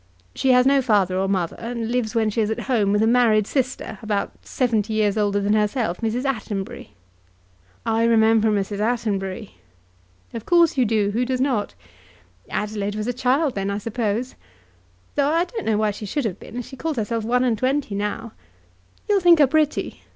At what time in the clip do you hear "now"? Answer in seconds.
17.93-18.31